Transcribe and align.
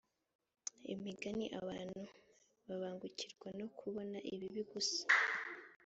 imigani 0.93 1.45
abantu 1.59 2.01
babangukirwa 2.67 3.49
no 3.59 3.67
kubona 3.77 4.17
ibibi 4.33 4.61
gusa 4.71 5.03